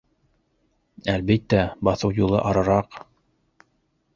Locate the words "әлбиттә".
1.15-1.59